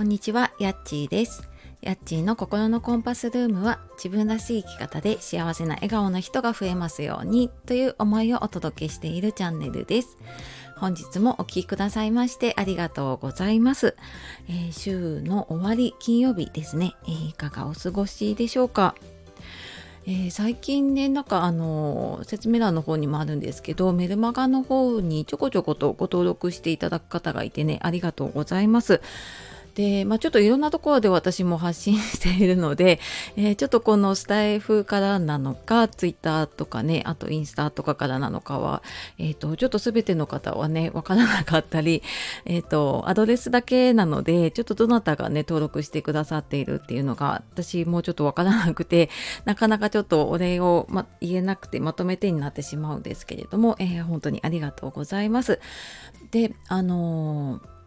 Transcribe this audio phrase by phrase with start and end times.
[0.00, 1.46] こんにちは、やっちーです。
[1.82, 10.16] やっちーの心のコンパスルームは自分らしい生き方で幸せな笑顔の人が増えますようにという思いをお届けしているチャンネルです。
[10.78, 13.94] 本日もお聴きくださいましてありがとうございます。
[14.48, 18.94] えー週の終わり金曜日ですね、えーいかがお過ごしでしょうか。
[20.06, 29.02] えー最近ねなんかあのー説明欄の方にもあるんですけどメルマガの方にちょこちょことご登録していただく方がいてねありがとうございます。
[29.74, 33.00] で、まあ、ちょっといろんなところで私も発信しているので、
[33.36, 38.82] えーちょっとこのスタイフからなのかツイッターとかねあとインスタとかからなのかは、
[39.18, 42.02] えー、とちょっと全ての方はねわからなかったり、
[42.46, 49.10] えー、とアドレスだけなのでちょっとどなたがね登録してくださっているっていうのが私もうちょっとわからなくて
[49.44, 55.60] なかなかちょっとお礼を、ま、言えなくてまとめてになってしまうんですけれども、えー本当にありがとうございます。
[56.30, 57.79] であのー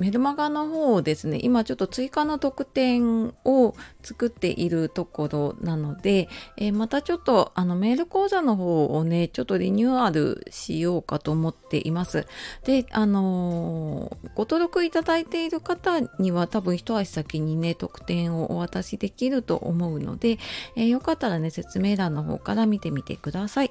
[0.00, 12.26] メルマガの方ですね今ちょっと追加の特典を作っているところなので、えーまたちょっとあのメール講座の方をねちょっとリニューアルしようかと思っています。
[12.64, 20.38] であのーご登録いただいている方には多分一足先にね特典をお渡しできると思うので、
[20.76, 23.70] えーよかったらね説明欄の方から見てみてください。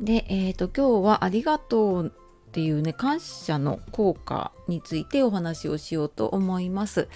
[0.00, 2.12] で、えー、と今日は「ありがとう」
[2.50, 7.06] っていうね感謝の効果についてお話をしようと思います。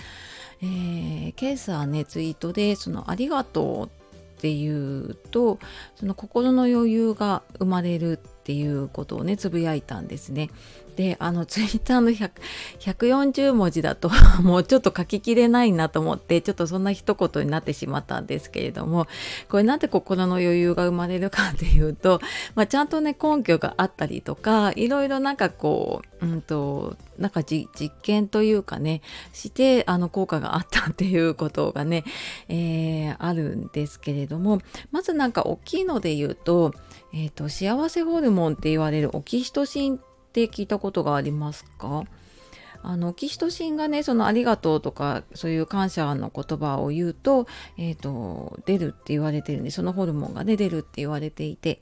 [0.63, 4.05] えー、今朝ねツイートでその「ありがとう」
[4.39, 5.59] っていうと
[5.97, 10.51] その心の余裕が生まれるっていうことをねつぶやいたんですね。
[10.97, 14.11] であのツイッターの140文字だと
[14.43, 19.07] もうちょっと書ききれないなと思ってちょっとそんな一言になってしまったんですけれども
[19.49, 22.21] これなんで心の余裕が生まれるかっていうと、
[22.55, 27.69] まあ、ちゃんとね根拠があったりとかいろいろなんかこう、うんとなんか実
[28.03, 32.05] 験というかねしてあの効果があったっていうことがね、
[32.49, 34.61] えーあるんですけれども
[34.91, 36.73] まずなんか大きいので言うと,、
[37.13, 42.03] えー、と幸せホルモンって言われるオキシトシンってって聞いたことがありますか？
[42.83, 47.47] あのオキシトシンがねその「ありがとう」とかそういう感謝の言葉を言うと,、
[47.79, 51.79] えー、と出るって言われてるんでそのホルモンがね出るって言われていて。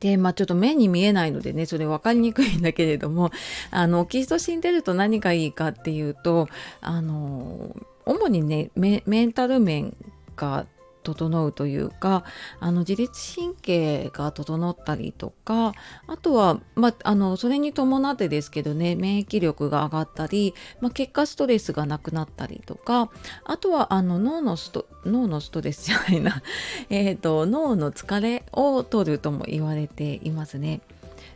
[0.00, 3.32] でまあちょっと目に見えないのでねそれ分かりにくいんだけれども
[3.72, 6.48] あのオキシトシン出ると何がいいかっていうと
[6.80, 7.74] あの
[8.06, 9.96] 主にねメメンタル面
[10.36, 10.66] が
[11.14, 12.24] 整うというか
[12.60, 15.72] あの自律神経が整ったりとか
[16.06, 23.10] あとは、まあ、あのそれに伴ってですけどね免疫力が上がったり、まあ、結果ストレスがなくなったりとか
[23.44, 26.42] あとはあの脳のスト脳のストレスじゃないな
[26.90, 30.80] えと脳の疲れを取るとも言われていますね。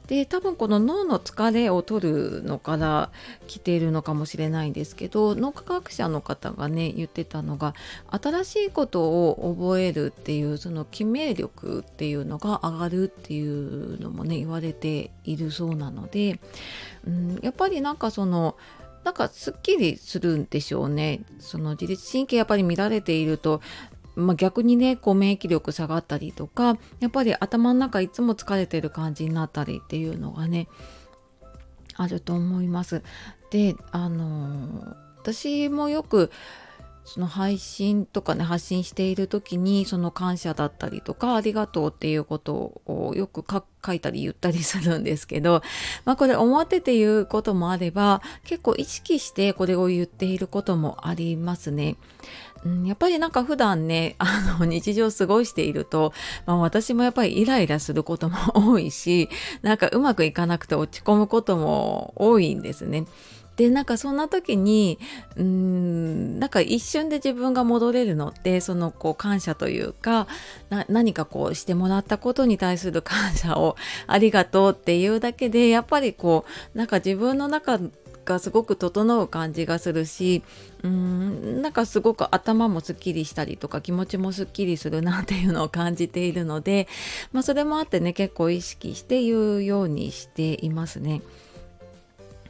[0.07, 3.11] で多分この脳の疲れを取るのから
[3.47, 7.75] 来ているのかもしれないんですけど脳科学者の方がね言ってたのが
[8.11, 16.41] 新しいことを覚えるっていうその記名力っていうのが上がるっていうのもね言われているそうなので、
[17.07, 18.57] うん、やっぱりなんかその
[19.05, 21.23] なんかすっきりするんでしょうね。
[21.41, 23.61] その自律神経やっぱり乱れていると
[24.15, 30.69] まあ、逆にねこう免疫力下がったりとかやっぱり頭の中いつも疲れてる感じになったりっていうのがね
[31.95, 33.03] あると思います。
[33.51, 36.31] であの私もよく
[37.05, 43.45] その配信とかね発信している時にその感謝だったりとかありがとうっていうことをよく
[43.85, 45.63] 書いたり言ったりするんですけど、
[46.05, 51.97] まあ、これ表で言うこともあれば結構意識してこれを言っていることもありますね。
[52.65, 56.13] うん、やっぱりなんか普段ね あの日常過ごしていると、
[56.47, 58.37] まあ、私もやっぱりイライラすることも
[58.73, 59.29] 多いし
[59.63, 63.07] なんかうまくいかなくて落ち込むことも多いんですね。
[63.57, 64.99] でなんかそんな時に
[65.37, 70.27] うーんなんか一瞬で自分が戻れるのってそのこう感謝というか
[70.71, 73.77] な何かこうしてもらったことに対する感謝を
[74.07, 77.79] ありがとうっていうだけでやっぱりこうなんか自分の中
[78.25, 80.43] がすごく整う感じがするし
[80.83, 86.89] うーんなんかすごく頭もすっきりしたりとか気持ちもすっきりするなっていうのを感じているので、
[87.33, 91.23] まあ、それもあってね結構意識して言うようにしていますね。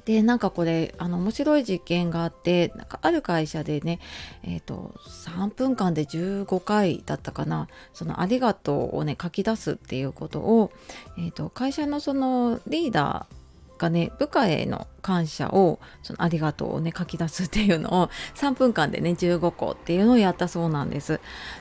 [0.04, 4.00] でなんかこれあの面白い実験があってなんかある会社でね、
[4.42, 10.72] えー、と3分間で15回だったかなその「ありがとう」をね書き出すっていうことを、
[11.18, 13.41] えー、と会社のそのリーダー
[13.78, 21.20] がね部下への感謝をそのありがとうをね書き出すっていうのを3分間でね15個っていうのをやったそうなんです。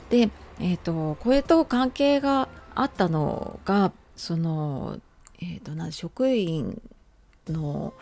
[0.10, 0.30] で、
[0.60, 5.00] えー、とこれと関係があったのがその、
[5.42, 6.82] えー、とな職員
[7.48, 7.94] の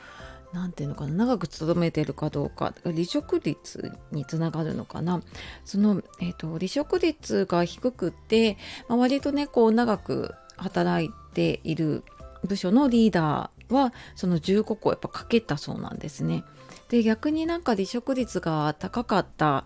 [0.54, 5.22] 何ていうのかな長く勤めてるかどうか離職率につながるのかな
[5.64, 8.58] その、えーと、離職率が低くて、
[8.88, 12.04] まあ、割とねこう長く働いている
[12.46, 16.44] 部署のリーダーはその15個やっぱかけたそうなんですね。
[16.90, 19.66] で逆になんか離職率が高かった、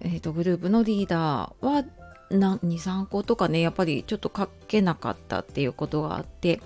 [0.00, 1.84] えーと、グループのリーダーは
[2.30, 6.60] 23個とかねやっぱりちょっとかけなかったっていうことがあって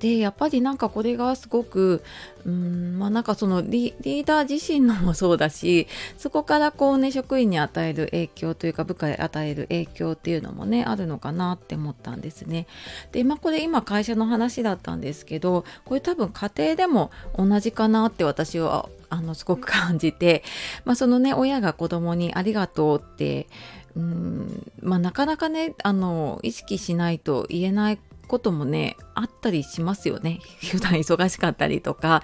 [0.00, 2.02] でやっぱりなんかこれがすごく
[2.46, 12.66] うんまあなんかそのリーダー自身のもそうだしそこからこうね職員に与える影響というか部下へ与える影響っていうのもねあるのかなって思ったんですね。
[13.12, 20.44] でまあこれ今会社の話だったんですけどこれ多分家庭でも同じかなって私はあのすごく感じて、
[20.84, 23.48] まあ、そのね親が子供に「ありがとう」って
[23.96, 27.98] うんまあなかなかねあの意識しないと言えない
[28.28, 30.40] こともねあったりしますよね。
[30.70, 32.22] 普段忙しかったりとか。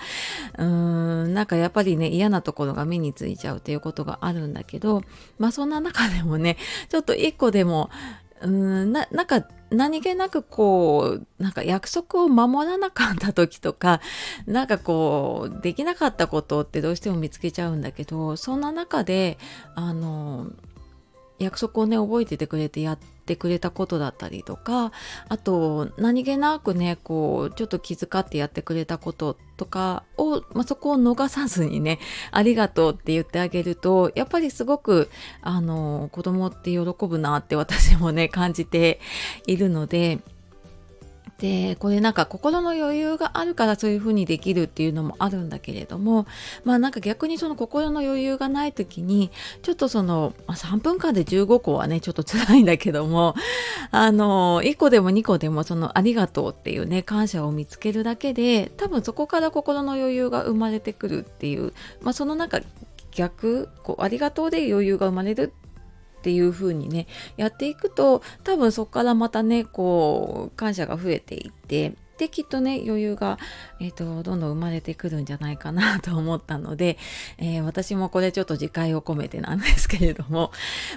[0.58, 5.02] うーんなんかやっぱりね嫌なところが目についちゃうっていうことがあるんだけど
[5.38, 6.56] まあそんな中でもね
[6.88, 7.90] ちょっと一個でも
[8.42, 14.00] うんななんか何気なくこうなんか約束を守らなかった時とか
[14.46, 19.38] なんかこうできなかったことってどうしても見つけちゃうんだけどそんな中で
[19.74, 20.48] あの
[21.38, 24.92] 約束をね覚えててくれてやっててくれたことだったりとか
[25.28, 31.98] あと何気なくねこうちょっと気遣ってやってくれたこととかを、まあ、そこを逃さずにね
[32.30, 35.10] ありがとうって言ってあげるとやっぱりすごく
[35.42, 39.00] あの子供って喜ぶなって私もね感じて
[39.46, 40.20] いるので
[41.38, 46.26] でこれなんか心の余裕があるからそういうふうにできるっていうのもあるんだけれども
[46.64, 49.30] まあなんか逆にその心の余裕がない時に
[49.62, 53.34] ちょっとその、まあ、3分間で15個はねちょっと辛いんだけども
[53.90, 62.60] あの1個でも2個でもそのありがとうっていうね感謝を見つけるだけで多分そこから心の余裕が生まれてくるっていう、まあ、そのなんか
[63.10, 65.52] 逆こうありがとうで余裕が生まれる
[66.24, 67.06] っていう風にね
[67.36, 73.38] やっていくと多分そこからまたねこう感謝が増えていってできっとね余裕が、
[73.78, 76.96] えーと、どんどん生まれてくるんじゃないかなと思ったので、
[77.36, 80.50] えー、私もこれちょっと自戒を込めてなんですけれども、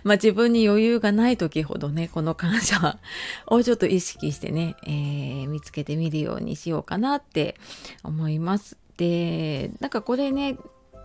[0.06, 3.00] まあ、自分に余裕がない時ほどねこの感謝
[3.47, 7.57] をちょっと意識してね、えー、見つけてみるようにしようかなって
[8.03, 8.77] 思います。
[8.95, 10.57] でなんかこれね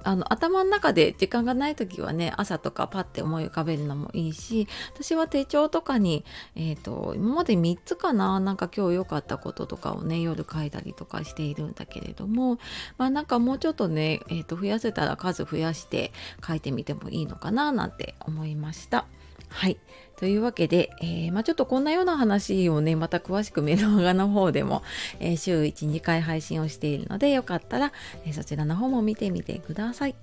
[0.05, 6.25] あの頭の中で時間がない時はね朝とかパッて思い浮かべるのもいいし私は手帳とかに、
[6.57, 12.59] えーと、今まで3つかななんか今日良かったこととかをね夜書いたりとかしているんだけれども
[12.99, 16.13] まあなんかもうちょっとね、えーと増やせたら数増やして
[16.47, 19.07] 書いてみてもいいのかななんて思いました。
[19.53, 19.79] はい。
[20.17, 24.83] というわけで、えー、まあ、ちょっとこんなような話をね、また詳しくメルマガの方でも、
[25.19, 27.93] えー、週1、2回配信をしているので、よかったら、
[28.25, 30.15] えー、そちらの方も見てみてください。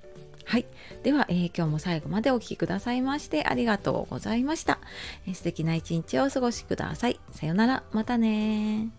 [0.46, 0.66] はい。
[1.04, 4.80] では、えー、今日も最後までお聴きくださいましてありがとうございました。
[5.28, 7.20] えー、素敵な一日をお過ごしください。
[7.32, 7.84] さよなら。
[7.92, 8.99] またね